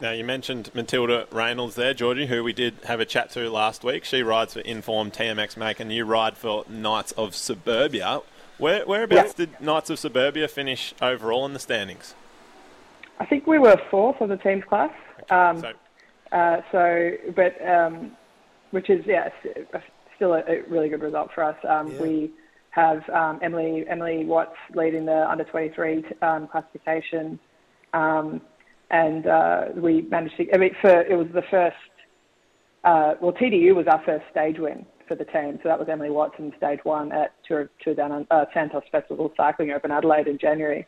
Now 0.00 0.12
you 0.12 0.22
mentioned 0.22 0.70
Matilda 0.74 1.26
Reynolds 1.32 1.74
there, 1.74 1.92
Georgie, 1.92 2.26
who 2.26 2.44
we 2.44 2.52
did 2.52 2.74
have 2.84 3.00
a 3.00 3.04
chat 3.04 3.30
to 3.30 3.50
last 3.50 3.82
week. 3.82 4.04
She 4.04 4.22
rides 4.22 4.54
for 4.54 4.60
Inform 4.60 5.10
TMX 5.10 5.56
Make, 5.56 5.80
and 5.80 5.92
you 5.92 6.04
ride 6.04 6.36
for 6.36 6.64
Knights 6.68 7.12
of 7.12 7.34
Suburbia. 7.34 8.20
Where, 8.58 8.84
whereabouts 8.86 9.34
yeah. 9.36 9.46
did 9.46 9.60
Knights 9.60 9.90
of 9.90 9.98
Suburbia 9.98 10.46
finish 10.46 10.94
overall 11.02 11.44
in 11.46 11.52
the 11.52 11.58
standings? 11.58 12.14
I 13.18 13.26
think 13.26 13.46
we 13.46 13.58
were 13.58 13.76
fourth 13.90 14.20
of 14.20 14.28
the 14.28 14.36
team's 14.36 14.64
class. 14.64 14.92
Um, 15.30 15.60
so. 15.60 15.72
Uh, 16.30 16.60
so, 16.70 17.10
but 17.34 17.54
um, 17.66 18.12
which 18.70 18.90
is 18.90 19.04
yeah, 19.06 19.28
still 20.16 20.34
a, 20.34 20.40
a, 20.40 20.62
really 20.68 20.88
good 20.88 21.02
result 21.02 21.30
for 21.34 21.42
us. 21.42 21.56
Um, 21.68 21.90
yeah. 21.92 22.02
We 22.02 22.30
have 22.70 23.08
um, 23.10 23.40
Emily 23.42 23.84
Emily 23.88 24.24
Watts 24.24 24.56
leading 24.74 25.06
the 25.06 25.28
under 25.28 25.44
23 25.44 26.04
um, 26.22 26.46
classification, 26.48 27.38
um, 27.94 28.42
and 28.90 29.26
uh, 29.26 29.64
we 29.74 30.02
managed 30.02 30.36
to. 30.36 30.54
I 30.54 30.58
mean, 30.58 30.76
for 30.80 31.00
it 31.00 31.16
was 31.16 31.28
the 31.32 31.42
first. 31.50 31.76
Uh, 32.84 33.14
well, 33.20 33.32
TDU 33.32 33.74
was 33.74 33.86
our 33.88 34.02
first 34.04 34.24
stage 34.30 34.58
win. 34.58 34.86
for 35.08 35.16
the 35.16 35.24
team. 35.24 35.58
So 35.62 35.68
that 35.68 35.78
was 35.78 35.88
Emily 35.90 36.10
Watson, 36.10 36.52
stage 36.56 36.80
one 36.84 37.10
at 37.12 37.32
Tour, 37.46 37.70
Tour 37.82 37.94
Down 37.94 38.26
uh, 38.30 38.44
Santos 38.54 38.84
Festival 38.92 39.32
Cycling 39.36 39.72
Open 39.72 39.90
Adelaide 39.90 40.28
in 40.28 40.38
January. 40.38 40.86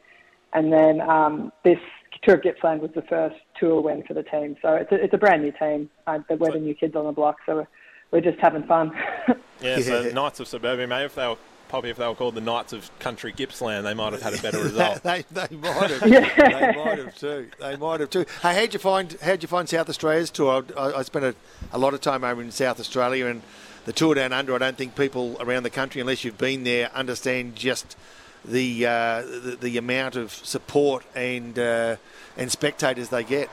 And 0.52 0.72
then 0.72 1.00
um, 1.00 1.52
this 1.64 1.78
Tour 2.22 2.34
of 2.34 2.42
Gippsland 2.42 2.80
was 2.80 2.90
the 2.94 3.02
first 3.02 3.36
tour 3.58 3.80
win 3.80 4.02
for 4.02 4.14
the 4.14 4.22
team. 4.22 4.56
So 4.60 4.74
it's 4.74 4.92
a, 4.92 4.96
it's 4.96 5.14
a 5.14 5.18
brand 5.18 5.42
new 5.42 5.52
team. 5.52 5.88
Uh, 6.06 6.18
we're 6.28 6.52
the 6.52 6.58
new 6.58 6.74
kids 6.74 6.94
on 6.94 7.04
the 7.04 7.12
block, 7.12 7.38
so 7.46 7.56
we're, 7.56 7.68
we're 8.10 8.20
just 8.20 8.38
having 8.40 8.62
fun. 8.64 8.92
yeah, 9.62 9.80
so 9.80 10.10
Knights 10.10 10.40
of 10.40 10.48
Suburbia, 10.48 10.86
maybe 10.86 11.06
if 11.06 11.14
they 11.14 11.26
were 11.26 11.36
probably 11.68 11.90
if 11.90 11.96
they 11.96 12.06
were 12.06 12.14
called 12.14 12.34
the 12.34 12.40
Knights 12.42 12.72
of 12.72 12.90
Country 12.98 13.32
Gippsland, 13.32 13.86
they 13.86 13.94
might 13.94 14.12
have 14.12 14.20
had 14.20 14.34
a 14.34 14.42
better 14.42 14.62
result. 14.62 15.02
they, 15.02 15.24
they 15.30 15.46
might 15.56 15.90
have. 15.90 16.06
yeah. 16.06 16.72
They 16.72 16.76
might 16.76 16.98
have 16.98 17.14
too. 17.16 17.48
They 17.58 17.76
might 17.76 18.00
have 18.00 18.10
too. 18.10 18.26
Hey, 18.42 18.54
how'd 18.54 18.74
you 18.74 18.80
find 18.80 19.16
how'd 19.22 19.42
you 19.42 19.48
find 19.48 19.68
South 19.68 19.88
Australia's 19.88 20.30
tour? 20.30 20.64
I, 20.76 20.92
I 20.92 21.02
spent 21.02 21.24
a, 21.24 21.34
a 21.72 21.78
lot 21.78 21.94
of 21.94 22.00
time 22.02 22.24
over 22.24 22.42
in 22.42 22.50
South 22.50 22.80
Australia 22.80 23.26
and 23.26 23.40
the 23.86 23.92
tour 23.92 24.14
down 24.14 24.32
under. 24.34 24.54
I 24.54 24.58
don't 24.58 24.76
think 24.76 24.94
people 24.94 25.36
around 25.40 25.62
the 25.62 25.70
country, 25.70 26.00
unless 26.00 26.24
you've 26.24 26.38
been 26.38 26.64
there, 26.64 26.92
understand 26.92 27.56
just 27.56 27.96
the 28.44 28.86
uh, 28.86 29.22
the, 29.22 29.58
the, 29.60 29.76
amount 29.78 30.16
of 30.16 30.32
support 30.32 31.04
and 31.14 31.58
uh, 31.58 31.96
and 32.36 32.50
spectators 32.50 33.08
they 33.08 33.24
get. 33.24 33.50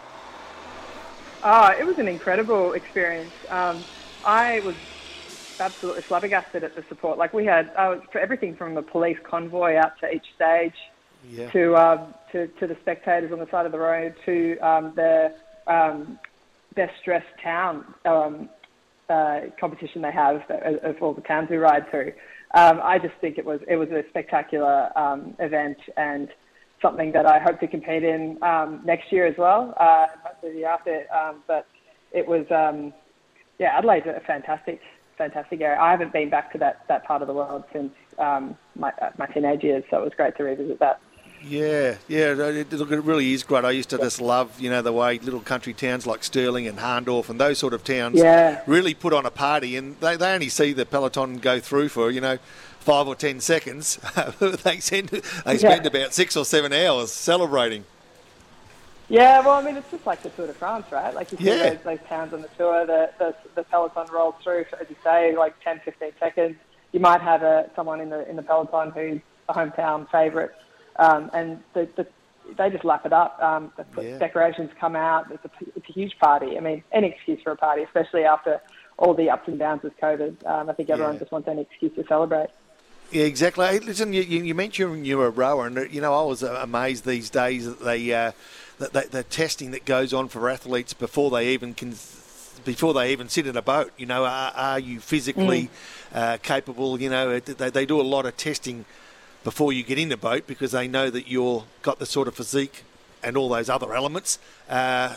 Oh, 1.44 1.67
it 1.77 1.86
was 1.86 2.00
an 2.00 2.08
incredible 2.08 2.74
experience. 2.74 3.32
Um, 3.50 3.84
I 4.25 4.62
was 4.62 4.75
absolutely 5.60 6.01
flabbergasted 6.01 6.63
at 6.63 6.75
the 6.75 6.84
support. 6.84 7.17
Like 7.17 7.34
we 7.34 7.46
had 7.46 7.72
uh, 7.75 7.98
for 8.12 8.20
everything 8.20 8.56
from 8.56 8.75
the 8.75 8.82
police 8.82 9.17
convoy 9.24 9.75
out 9.75 10.00
to 10.00 10.13
each 10.13 10.25
stage, 10.36 10.75
yeah. 11.29 11.50
to, 11.51 11.75
um, 11.75 12.13
to 12.32 12.48
to 12.48 12.67
the 12.67 12.77
spectators 12.82 13.32
on 13.32 13.39
the 13.39 13.50
side 13.50 13.65
of 13.65 13.72
the 13.72 13.79
road, 13.79 14.15
to 14.25 14.58
um, 14.60 14.94
the 14.96 15.34
um, 15.67 16.20
best 16.75 16.94
dressed 17.03 17.27
town 17.44 17.94
um, 18.06 18.50
uh, 19.10 19.41
competition 19.60 20.01
they 20.01 20.12
have 20.12 20.44
of, 20.50 20.75
of, 20.84 21.01
all 21.01 21.13
the 21.13 21.22
towns 21.22 21.50
we 21.50 21.58
ride 21.58 21.89
through. 21.89 22.13
Um, 22.53 22.79
I 22.83 22.97
just 22.97 23.13
think 23.19 23.37
it 23.37 23.45
was 23.45 23.59
it 23.67 23.75
was 23.75 23.89
a 23.89 24.03
spectacular 24.09 24.97
um, 24.97 25.35
event 25.39 25.77
and 25.97 26.29
something 26.81 27.11
that 27.11 27.25
I 27.25 27.39
hope 27.39 27.59
to 27.59 27.67
compete 27.67 28.03
in 28.03 28.41
um, 28.43 28.81
next 28.85 29.11
year 29.11 29.25
as 29.25 29.35
well, 29.37 29.73
uh, 29.79 30.07
hopefully 30.23 30.53
the 30.53 30.57
year 30.59 30.69
after. 30.69 31.05
but 31.47 31.67
it 32.13 32.27
was 32.27 32.45
yeah, 33.59 33.77
Adelaide's 33.77 34.05
a 34.07 34.21
fantastic 34.25 34.79
fantastic 35.17 35.61
area. 35.61 35.79
I 35.79 35.91
haven't 35.91 36.13
been 36.13 36.29
back 36.29 36.51
to 36.53 36.57
that, 36.59 36.85
that 36.87 37.03
part 37.05 37.21
of 37.21 37.27
the 37.27 37.33
world 37.33 37.63
since 37.73 37.91
um, 38.19 38.55
my, 38.75 38.89
uh, 39.01 39.09
my 39.17 39.25
teenage 39.25 39.63
years, 39.63 39.83
so 39.89 39.97
it 39.97 40.03
was 40.03 40.13
great 40.15 40.37
to 40.37 40.43
revisit 40.43 40.79
that. 40.79 41.01
Yeah, 41.47 41.97
yeah, 42.07 42.33
it, 42.33 42.73
look, 42.73 42.91
it 42.91 42.99
really 42.99 43.33
is 43.33 43.43
great. 43.43 43.63
I 43.63 43.71
used 43.71 43.89
to 43.91 43.97
just 43.97 44.19
love, 44.19 44.59
you 44.59 44.69
know, 44.69 44.81
the 44.81 44.91
way 44.91 45.17
little 45.19 45.39
country 45.39 45.73
towns 45.73 46.05
like 46.05 46.23
Stirling 46.23 46.67
and 46.67 46.79
Hahndorf 46.79 47.29
and 47.29 47.39
those 47.39 47.57
sort 47.57 47.73
of 47.73 47.83
towns 47.83 48.17
yeah. 48.17 48.61
really 48.67 48.93
put 48.93 49.13
on 49.13 49.25
a 49.25 49.31
party, 49.31 49.77
and 49.77 49.97
they, 49.99 50.17
they 50.17 50.33
only 50.33 50.49
see 50.49 50.73
the 50.73 50.85
peloton 50.85 51.37
go 51.37 51.59
through 51.59 51.89
for, 51.89 52.11
you 52.11 52.19
know, 52.19 52.37
five 52.79 53.07
or 53.07 53.15
ten 53.15 53.39
seconds. 53.39 53.97
they 54.39 54.79
spend, 54.79 55.09
they 55.09 55.57
spend 55.57 55.85
yeah. 55.85 55.87
about 55.87 56.13
six 56.13 56.35
or 56.35 56.43
seven 56.43 56.73
hours 56.73 57.11
celebrating. 57.11 57.85
Yeah, 59.09 59.39
well, 59.39 59.55
I 59.55 59.63
mean, 59.63 59.77
it's 59.77 59.89
just 59.89 60.05
like 60.05 60.21
the 60.21 60.29
Tour 60.29 60.47
de 60.47 60.53
France, 60.53 60.91
right? 60.91 61.13
Like 61.13 61.31
you 61.31 61.37
see 61.37 61.45
yeah. 61.45 61.69
those, 61.69 61.79
those 61.83 61.99
towns 62.09 62.33
on 62.33 62.41
the 62.41 62.49
tour, 62.57 62.85
the, 62.85 63.09
the, 63.19 63.35
the 63.55 63.63
peloton 63.63 64.07
rolls 64.11 64.35
through, 64.43 64.65
as 64.79 64.89
you 64.89 64.97
say, 65.03 65.35
like 65.37 65.57
10, 65.63 65.79
15 65.85 66.11
seconds. 66.19 66.55
You 66.91 66.99
might 66.99 67.21
have 67.21 67.41
a, 67.41 67.69
someone 67.75 68.01
in 68.01 68.09
the 68.09 68.27
in 68.29 68.35
the 68.35 68.43
peloton 68.43 68.91
who's 68.91 69.21
a 69.49 69.53
hometown 69.53 70.09
favourite, 70.09 70.51
um, 70.97 71.29
and 71.33 71.59
the, 71.73 71.87
the, 71.95 72.07
they 72.57 72.69
just 72.69 72.85
lap 72.85 73.05
it 73.05 73.13
up. 73.13 73.41
Um, 73.41 73.71
the 73.95 74.03
yeah. 74.03 74.17
decorations 74.17 74.71
come 74.79 74.95
out. 74.95 75.31
It's 75.31 75.45
a, 75.45 75.49
it's 75.75 75.89
a 75.89 75.93
huge 75.93 76.17
party. 76.19 76.57
I 76.57 76.61
mean, 76.61 76.83
any 76.91 77.07
excuse 77.07 77.41
for 77.41 77.51
a 77.51 77.57
party, 77.57 77.83
especially 77.83 78.23
after 78.23 78.61
all 78.97 79.13
the 79.13 79.29
ups 79.29 79.47
and 79.47 79.59
downs 79.59 79.83
with 79.83 79.97
COVID. 79.99 80.45
Um, 80.45 80.69
I 80.69 80.73
think 80.73 80.89
everyone 80.89 81.13
yeah. 81.13 81.19
just 81.19 81.31
wants 81.31 81.47
any 81.47 81.61
excuse 81.61 81.93
to 81.95 82.05
celebrate. 82.07 82.49
Yeah, 83.11 83.23
exactly. 83.23 83.65
Hey, 83.67 83.79
listen, 83.79 84.11
you, 84.11 84.21
you 84.21 84.53
mentioned 84.53 85.07
you 85.07 85.17
were 85.17 85.27
a 85.27 85.31
rower, 85.31 85.67
and 85.67 85.93
you 85.93 86.01
know 86.01 86.13
I 86.13 86.23
was 86.23 86.43
amazed 86.43 87.05
these 87.05 87.29
days 87.29 87.65
that 87.65 87.83
they. 87.83 88.13
Uh, 88.13 88.31
the, 88.79 88.89
the, 88.89 89.07
the, 89.09 89.23
testing 89.23 89.71
that 89.71 89.85
goes 89.85 90.13
on 90.13 90.27
for 90.27 90.47
athletes 90.49 90.93
before 90.93 91.31
they 91.31 91.49
even 91.49 91.73
can 91.73 91.95
before 92.63 92.93
they 92.93 93.11
even 93.11 93.29
sit 93.29 93.47
in 93.47 93.57
a 93.57 93.61
boat. 93.61 93.91
You 93.97 94.05
know, 94.05 94.23
are, 94.25 94.51
are 94.55 94.79
you 94.79 94.99
physically 94.99 95.63
mm. 95.63 95.69
uh, 96.13 96.37
capable? 96.37 96.99
You 96.99 97.09
know, 97.09 97.39
they, 97.39 97.69
they 97.69 97.85
do 97.85 97.99
a 97.99 98.03
lot 98.03 98.25
of 98.25 98.37
testing 98.37 98.85
before 99.44 99.72
you 99.72 99.84
get 99.84 99.98
in 99.98 100.10
the 100.10 100.17
boat 100.17 100.48
because 100.48 100.72
they 100.72 100.88
know 100.88 101.10
that 101.10 101.27
you're 101.27 101.63
got 101.82 102.00
the 102.00 102.06
sort 102.06 102.27
of 102.27 102.36
physique 102.36 102.84
and 103.24 103.36
all 103.36 103.50
those 103.50 103.70
other 103.70 103.94
elements 103.94 104.39
uh, 104.70 105.15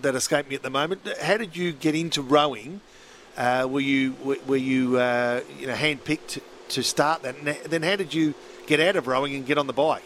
that 0.00 0.14
escape 0.14 0.48
me 0.48 0.54
at 0.54 0.62
the 0.62 0.70
moment. 0.70 1.00
How 1.20 1.36
did 1.36 1.56
you 1.56 1.72
get 1.72 1.94
into 1.94 2.22
rowing? 2.22 2.80
Uh, 3.36 3.68
were 3.70 3.80
you 3.80 4.14
were 4.46 4.56
you 4.56 4.98
uh, 4.98 5.42
you 5.58 5.66
know 5.66 5.74
handpicked 5.74 6.40
to 6.70 6.82
start 6.82 7.22
that? 7.22 7.36
And 7.36 7.46
then 7.46 7.82
how 7.82 7.96
did 7.96 8.14
you 8.14 8.34
get 8.66 8.80
out 8.80 8.96
of 8.96 9.06
rowing 9.06 9.34
and 9.34 9.46
get 9.46 9.58
on 9.58 9.66
the 9.66 9.72
bike? 9.72 10.04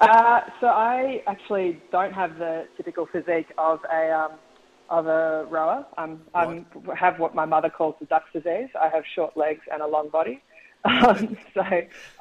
Uh, 0.00 0.40
so 0.60 0.66
I 0.66 1.22
actually 1.26 1.80
don't 1.92 2.14
have 2.14 2.38
the 2.38 2.66
typical 2.76 3.06
physique 3.06 3.52
of 3.58 3.80
a 3.92 4.10
um, 4.10 4.32
of 4.88 5.06
a 5.06 5.46
rower. 5.48 5.86
Um, 5.98 6.22
I 6.34 6.64
have 6.96 7.18
what 7.18 7.34
my 7.34 7.44
mother 7.44 7.70
calls 7.70 7.94
the 8.00 8.06
duck's 8.06 8.32
disease. 8.32 8.68
I 8.80 8.88
have 8.88 9.04
short 9.14 9.36
legs 9.36 9.60
and 9.72 9.82
a 9.82 9.86
long 9.86 10.08
body. 10.08 10.42
Um, 10.84 11.36
so 11.54 11.62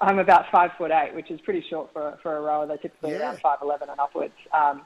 I'm 0.01 0.19
about 0.19 0.45
five 0.51 0.71
foot 0.77 0.91
eight, 0.91 1.13
which 1.15 1.31
is 1.31 1.39
pretty 1.41 1.63
short 1.69 1.91
for 1.93 2.17
for 2.21 2.37
a 2.37 2.41
rower. 2.41 2.67
They're 2.67 2.77
typically 2.77 3.11
yeah. 3.11 3.19
around 3.19 3.39
five 3.39 3.59
eleven 3.61 3.89
and 3.89 3.99
upwards. 3.99 4.33
Um, 4.53 4.81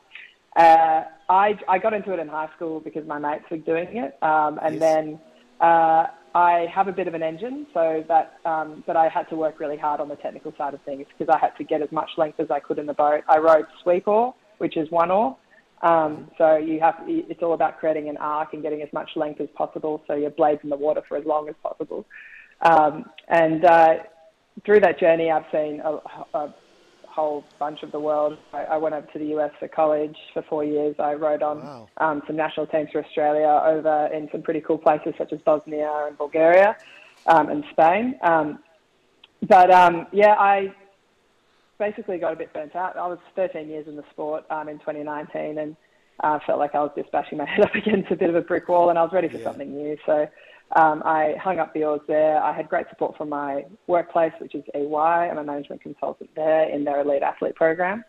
uh, 0.56 1.03
I 1.30 1.58
I 1.68 1.80
got 1.80 1.94
into 1.94 2.13
it 2.13 2.20
in 2.20 2.27
high 2.27 2.50
school 2.56 2.80
because 2.80 3.08
my 3.08 3.20
mates 3.20 3.46
were 3.50 3.58
doing 3.58 3.98
it, 3.98 4.18
um, 4.22 4.60
and 4.62 4.75
yes. 4.75 4.82
then 4.82 5.20
uh, 5.60 6.08
I 6.36 6.68
have 6.74 6.88
a 6.88 6.92
bit 6.92 7.08
of 7.08 7.13
an 7.13 7.24
engine, 7.24 7.68
so 7.74 8.03
that 8.08 8.39
um, 8.46 8.84
but 8.86 8.96
I 8.96 9.08
had 9.08 9.30
to 9.30 9.36
work 9.36 9.60
really 9.60 9.77
hard 9.77 10.00
on 10.00 10.10
the 10.10 10.15
technical 10.15 10.53
side 10.58 10.74
of 10.74 10.82
things 10.82 11.06
because 11.18 11.34
I 11.34 11.39
had 11.39 11.56
to 11.58 11.63
get 11.63 11.82
as 11.82 11.92
much 11.92 12.10
length 12.18 12.39
as 12.39 12.51
I 12.51 12.60
could 12.60 12.80
in 12.80 12.86
the 12.86 12.94
boat. 12.94 13.24
I 13.27 13.38
rode 13.38 13.65
sweep 13.82 14.08
oar, 14.08 14.36
which 14.60 14.77
is 14.77 14.89
one 14.92 15.12
oar. 15.12 15.38
Um, 15.82 16.32
so 16.38 16.56
you 16.56 16.80
have 16.80 16.96
it's 17.08 17.44
all 17.44 17.53
about 17.53 17.80
creating 17.80 18.08
an 18.08 18.18
arc 18.18 18.53
and 18.53 18.62
getting 18.62 18.82
as 18.82 18.94
much 18.94 19.10
length 19.15 19.42
as 19.42 19.50
possible, 19.56 20.03
so 20.08 20.13
your 20.13 20.30
blades 20.30 20.62
in 20.63 20.70
the 20.70 20.77
water 20.77 21.01
for 21.08 21.18
as 21.18 21.25
long 21.25 21.50
as 21.50 21.56
possible. 21.62 22.06
Um, 22.63 23.05
and 23.27 23.65
uh, 23.65 23.96
through 24.65 24.79
that 24.82 25.00
journey, 25.00 25.29
I've 25.32 25.46
seen 25.51 25.82
a, 25.84 26.00
a 26.38 26.53
whole 27.13 27.43
bunch 27.60 27.84
of 27.84 27.91
the 27.91 28.00
world. 28.00 28.38
I, 28.53 28.63
I, 28.63 28.77
went 28.77 28.96
over 28.96 29.05
to 29.13 29.20
the 29.20 29.38
US 29.38 29.51
for 29.60 29.67
college 29.67 30.15
for 30.34 30.41
four 30.43 30.63
years. 30.63 30.96
I 30.98 31.13
rode 31.13 31.43
on 31.43 31.60
wow. 31.60 31.89
um, 31.98 32.24
some 32.25 32.36
national 32.36 32.67
teams 32.67 32.89
for 32.91 33.03
Australia 33.03 33.62
over 33.65 34.10
in 34.13 34.29
some 34.32 34.41
pretty 34.41 34.62
cool 34.62 34.79
places 34.79 35.13
such 35.17 35.32
as 35.32 35.39
Bosnia 35.41 36.05
and 36.08 36.17
Bulgaria 36.17 36.75
um, 37.27 37.50
and 37.50 37.63
Spain. 37.72 38.15
Um, 38.24 38.60
but 39.48 39.72
um, 39.72 40.08
yeah, 40.12 40.36
I 40.39 40.74
basically 41.77 42.17
got 42.17 42.34
a 42.34 42.36
bit 42.36 42.51
burnt 42.53 42.75
out. 42.75 42.98
I 42.98 43.08
was 43.08 43.20
13 43.36 43.70
years 43.70 43.88
in 43.88 43.96
the 43.96 44.03
sport 44.12 44.46
um, 44.50 44.70
in 44.70 44.79
2019 44.79 45.60
and 45.60 45.75
uh, 46.24 46.39
felt 46.46 46.60
like 46.60 46.74
I 46.74 46.79
was 46.79 46.91
just 46.96 47.12
bashing 47.12 47.38
my 47.38 47.46
head 47.50 47.65
up 47.65 47.75
against 47.75 48.12
a 48.12 48.15
bit 48.15 48.29
of 48.29 48.36
a 48.36 48.41
brick 48.41 48.67
wall 48.70 48.89
and 48.89 48.98
I 48.98 49.03
was 49.03 49.12
ready 49.13 49.27
for 49.27 49.38
yeah. 49.38 49.43
something 49.43 49.72
new. 49.72 49.98
So 50.05 50.27
um, 50.75 51.03
I 51.06 51.36
hung 51.39 51.60
up 51.60 51.74
the 51.74 51.84
oars 51.84 52.01
there. 52.08 52.42
I 52.42 52.51
had 52.51 52.68
great 52.68 52.88
support 52.89 53.15
from 53.18 53.30
my 53.30 53.65
workplace, 53.88 54.34
which 54.39 54.56
is 54.56 54.63
EY. 54.74 54.96
I'm 54.96 55.38
a 55.38 55.44
management 55.44 55.82
consultant 55.82 56.30
there 56.36 56.68
in 56.70 56.84
their 56.84 57.01
elite 57.01 57.22
athlete 57.22 57.56
program. 57.56 58.03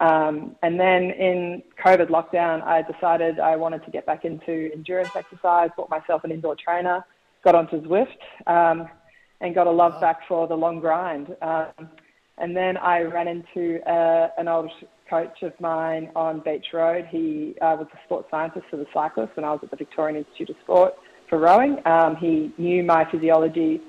Um, 0.00 0.56
and 0.62 0.78
then 0.78 1.04
in 1.10 1.62
COVID 1.82 2.08
lockdown, 2.08 2.62
I 2.64 2.82
decided 2.82 3.38
I 3.38 3.56
wanted 3.56 3.84
to 3.84 3.90
get 3.90 4.04
back 4.04 4.24
into 4.24 4.70
endurance 4.74 5.10
exercise, 5.14 5.70
bought 5.76 5.90
myself 5.90 6.24
an 6.24 6.32
indoor 6.32 6.56
trainer, 6.56 7.04
got 7.44 7.54
onto 7.54 7.80
Zwift, 7.82 8.08
um, 8.46 8.88
and 9.40 9.54
got 9.54 9.66
a 9.66 9.70
love 9.70 10.00
back 10.00 10.20
for 10.28 10.46
the 10.46 10.54
long 10.54 10.80
grind. 10.80 11.34
Um, 11.40 11.88
and 12.38 12.56
then 12.56 12.76
I 12.76 13.02
ran 13.02 13.28
into 13.28 13.80
uh, 13.88 14.30
an 14.36 14.48
old 14.48 14.70
coach 15.08 15.42
of 15.42 15.58
mine 15.60 16.10
on 16.16 16.40
Beach 16.40 16.66
Road. 16.72 17.06
He 17.10 17.54
uh, 17.62 17.76
was 17.78 17.86
a 17.92 17.98
sports 18.04 18.28
scientist 18.30 18.66
for 18.70 18.76
the 18.76 18.86
cyclists 18.92 19.36
when 19.36 19.44
I 19.44 19.52
was 19.52 19.60
at 19.62 19.70
the 19.70 19.76
Victorian 19.76 20.16
Institute 20.16 20.50
of 20.50 20.56
Sport 20.62 20.94
for 21.32 21.38
rowing. 21.38 21.78
Um, 21.86 22.14
he 22.16 22.52
knew 22.58 22.82
my 22.82 23.10
physiology 23.10 23.80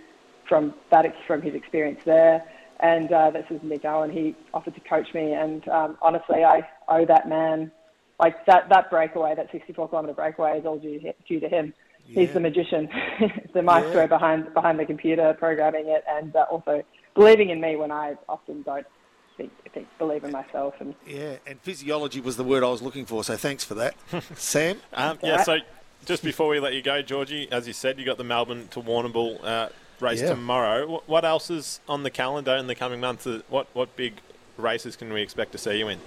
from 0.47 0.73
that 0.91 1.05
from 1.27 1.41
his 1.41 1.53
experience 1.53 1.99
there, 2.05 2.41
and 2.79 3.11
uh, 3.11 3.31
this 3.31 3.45
is 3.49 3.59
Nick 3.63 3.83
Owen. 3.83 4.09
He 4.09 4.33
offered 4.53 4.75
to 4.75 4.79
coach 4.79 5.13
me, 5.13 5.33
and 5.33 5.67
um, 5.67 5.97
honestly, 6.01 6.45
I 6.45 6.65
owe 6.87 7.05
that 7.05 7.27
man 7.27 7.69
like 8.17 8.45
that 8.45 8.69
that 8.69 8.89
breakaway, 8.89 9.35
that 9.35 9.51
64 9.51 9.89
kilometer 9.89 10.13
breakaway, 10.13 10.57
is 10.57 10.65
all 10.65 10.79
due, 10.79 11.01
due 11.27 11.41
to 11.41 11.49
him. 11.49 11.73
Yeah. 12.07 12.21
He's 12.21 12.33
the 12.33 12.39
magician, 12.39 12.87
the 13.53 13.61
maestro 13.61 14.01
yeah. 14.01 14.07
behind 14.07 14.53
behind 14.53 14.79
the 14.79 14.85
computer, 14.85 15.35
programming 15.37 15.89
it, 15.89 16.05
and 16.09 16.33
uh, 16.33 16.45
also 16.49 16.81
believing 17.13 17.49
in 17.49 17.59
me 17.59 17.75
when 17.75 17.91
I 17.91 18.15
often 18.29 18.61
don't 18.61 18.87
think, 19.35 19.51
think 19.73 19.87
believe 19.97 20.23
in 20.23 20.31
myself. 20.31 20.75
And 20.79 20.95
yeah, 21.05 21.35
and 21.45 21.59
physiology 21.59 22.21
was 22.21 22.37
the 22.37 22.45
word 22.45 22.63
I 22.63 22.69
was 22.69 22.81
looking 22.81 23.05
for. 23.05 23.21
So 23.25 23.35
thanks 23.35 23.65
for 23.65 23.73
that, 23.75 23.95
Sam. 24.35 24.77
Um, 24.93 25.19
yeah, 25.21 25.43
so 25.43 25.57
just 26.05 26.23
before 26.23 26.47
we 26.49 26.59
let 26.59 26.73
you 26.73 26.81
go, 26.81 27.01
Georgie, 27.01 27.47
as 27.51 27.67
you 27.67 27.73
said, 27.73 27.99
you 27.99 28.05
got 28.05 28.17
the 28.17 28.23
Melbourne 28.23 28.67
to 28.69 28.81
Warrnambool 28.81 29.43
uh, 29.43 29.69
race 29.99 30.21
yeah. 30.21 30.29
tomorrow. 30.29 31.01
What 31.05 31.25
else 31.25 31.49
is 31.49 31.79
on 31.87 32.03
the 32.03 32.09
calendar 32.09 32.55
in 32.55 32.67
the 32.67 32.75
coming 32.75 32.99
months? 32.99 33.27
What 33.49 33.67
what 33.73 33.95
big 33.95 34.15
races 34.57 34.95
can 34.95 35.11
we 35.11 35.21
expect 35.21 35.51
to 35.53 35.57
see 35.57 35.79
you 35.79 35.87
in? 35.87 35.99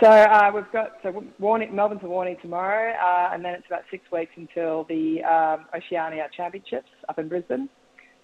So 0.00 0.08
uh, 0.08 0.52
we've 0.54 0.70
got 0.70 0.92
so 1.02 1.24
Warning, 1.40 1.74
Melbourne 1.74 1.98
to 2.00 2.06
Warning 2.06 2.36
tomorrow, 2.40 2.94
uh, 2.94 3.30
and 3.32 3.44
then 3.44 3.54
it's 3.54 3.66
about 3.66 3.82
six 3.90 4.04
weeks 4.12 4.30
until 4.36 4.84
the 4.84 5.24
um, 5.24 5.66
Oceania 5.74 6.28
Championships 6.36 6.90
up 7.08 7.18
in 7.18 7.28
Brisbane. 7.28 7.68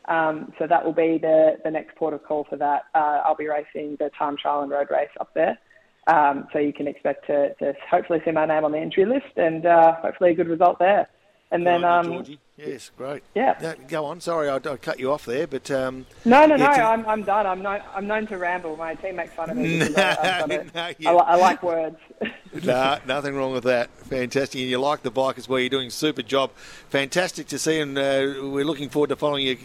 Um, 0.06 0.52
so 0.58 0.66
that 0.68 0.84
will 0.84 0.92
be 0.92 1.18
the, 1.18 1.56
the 1.64 1.70
next 1.70 1.96
port 1.96 2.14
of 2.14 2.22
call 2.22 2.46
for 2.48 2.56
that. 2.56 2.84
Uh, 2.94 3.22
I'll 3.24 3.34
be 3.34 3.48
racing 3.48 3.96
the 3.98 4.10
time 4.16 4.36
trial 4.36 4.62
and 4.62 4.70
road 4.70 4.88
race 4.90 5.08
up 5.18 5.32
there. 5.34 5.58
Um, 6.06 6.48
so 6.52 6.58
you 6.58 6.72
can 6.72 6.86
expect 6.86 7.26
to, 7.28 7.54
to, 7.54 7.74
hopefully 7.90 8.20
see 8.24 8.30
my 8.30 8.44
name 8.44 8.64
on 8.64 8.72
the 8.72 8.78
entry 8.78 9.06
list 9.06 9.36
and 9.36 9.64
uh, 9.64 9.94
hopefully 9.94 10.32
a 10.32 10.34
good 10.34 10.48
result 10.48 10.78
there. 10.78 11.08
And 11.50 11.66
then, 11.66 11.84
um, 11.84 12.06
Georgie. 12.06 12.40
yes, 12.56 12.90
great. 12.96 13.22
Yeah. 13.34 13.56
No, 13.62 13.74
go 13.86 14.04
on. 14.06 14.20
Sorry, 14.20 14.48
I, 14.48 14.56
I, 14.56 14.76
cut 14.76 14.98
you 14.98 15.12
off 15.12 15.24
there, 15.24 15.46
but 15.46 15.70
um, 15.70 16.04
no, 16.24 16.46
no, 16.46 16.56
yeah, 16.56 16.66
no. 16.66 16.74
To... 16.74 16.82
I'm, 16.82 17.06
I'm 17.06 17.22
done. 17.22 17.46
I'm 17.46 17.62
known, 17.62 17.80
I'm 17.94 18.06
known 18.08 18.26
to 18.26 18.38
ramble. 18.38 18.76
My 18.76 18.96
team 18.96 19.16
makes 19.16 19.32
fun 19.34 19.50
of 19.50 19.56
me. 19.56 19.78
no, 19.88 19.94
I, 19.96 20.46
no, 20.46 20.90
yeah. 20.98 21.10
I, 21.10 21.14
I, 21.14 21.34
like 21.36 21.62
words. 21.62 21.96
no, 22.64 22.98
nothing 23.06 23.36
wrong 23.36 23.52
with 23.52 23.64
that. 23.64 23.88
Fantastic, 24.06 24.60
and 24.62 24.68
you 24.68 24.80
like 24.80 25.02
the 25.02 25.12
bike 25.12 25.38
as 25.38 25.48
well. 25.48 25.60
You're 25.60 25.68
doing 25.68 25.88
a 25.88 25.92
super 25.92 26.22
job. 26.22 26.50
Fantastic 26.88 27.46
to 27.48 27.58
see, 27.58 27.78
and 27.78 27.96
uh, 27.96 28.34
we're 28.42 28.64
looking 28.64 28.88
forward 28.88 29.10
to 29.10 29.16
following 29.16 29.46
you, 29.46 29.56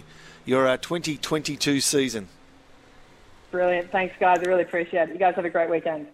your 0.45 0.67
uh, 0.67 0.77
2022 0.77 1.81
season. 1.81 2.27
Brilliant. 3.49 3.91
Thanks, 3.91 4.13
guys. 4.19 4.39
I 4.39 4.43
really 4.43 4.61
appreciate 4.61 5.09
it. 5.09 5.13
You 5.13 5.19
guys 5.19 5.33
have 5.35 5.45
a 5.45 5.49
great 5.49 5.71
weekend. 5.71 6.07